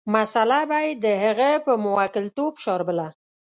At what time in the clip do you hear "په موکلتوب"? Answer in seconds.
1.65-2.53